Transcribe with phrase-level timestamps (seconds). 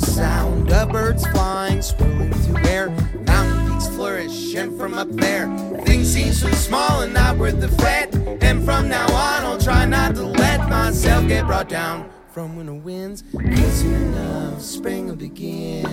[0.00, 2.90] the sound of birds flying, swirling through air.
[3.26, 5.46] Mountain peaks flourish, and from up there,
[5.84, 8.12] things seem so small and not worth the fret.
[8.42, 12.74] And from now on, I'll try not to let myself get brought down from winter
[12.74, 13.22] winds.
[13.32, 15.84] Cause soon enough, spring will begin.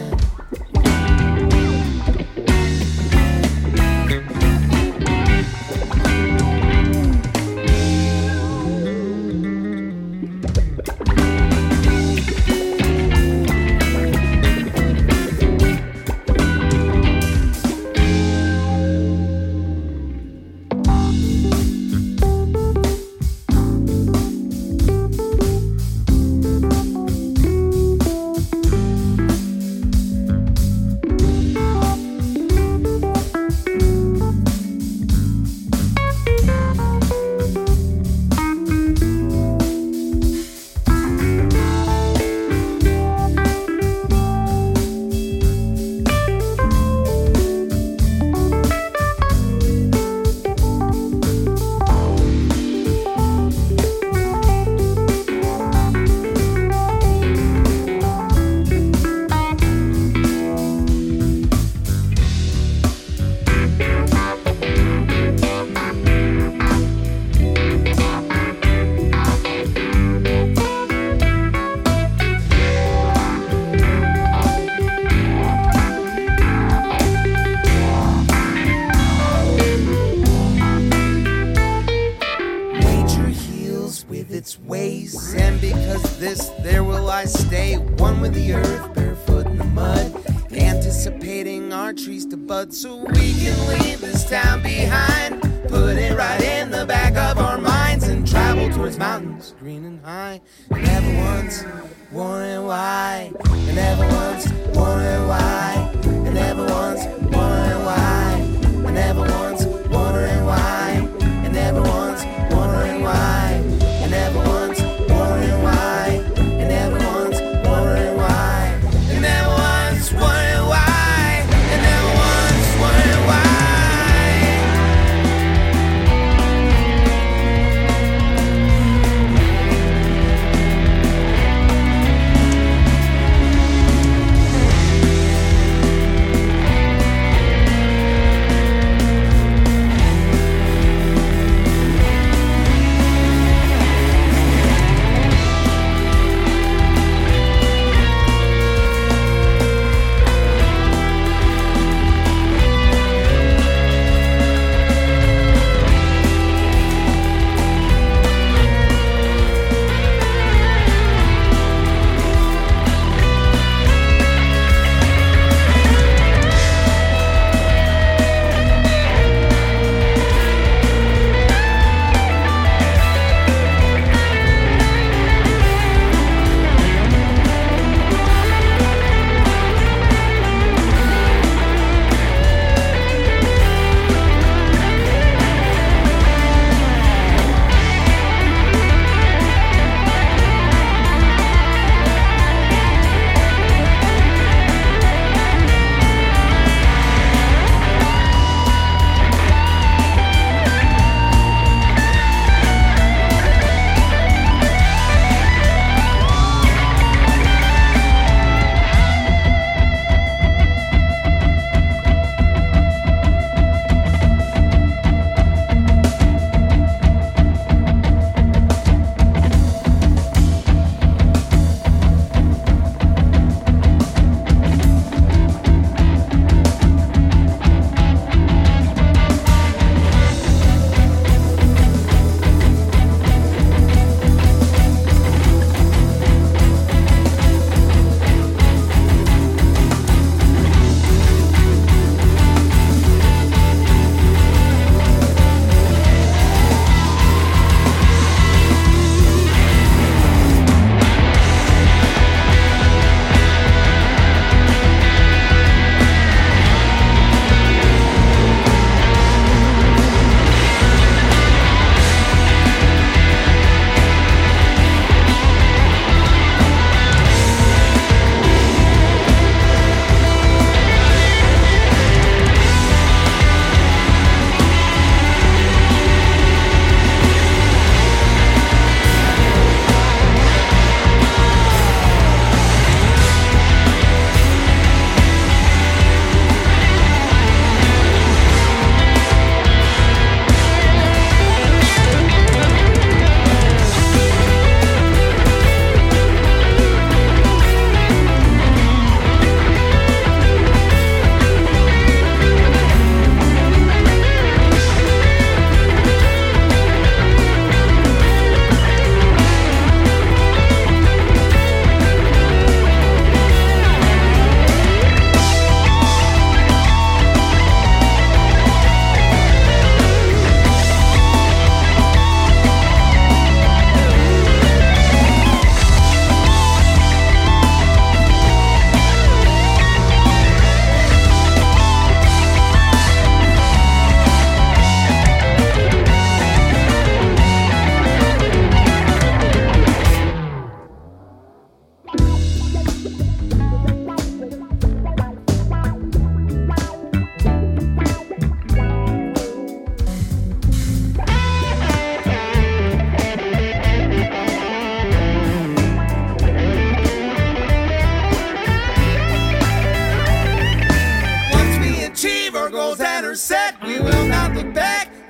[88.22, 90.14] With the earth, barefoot in the mud,
[90.52, 96.42] anticipating our trees to bud, so we can leave this town behind, put it right
[96.42, 100.40] in the back of our minds, and travel towards mountains, green and high.
[100.70, 101.64] Never once
[102.12, 103.32] wondering why,
[103.74, 104.11] never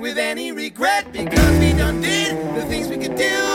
[0.01, 3.50] with any regret because we done did the things we could do.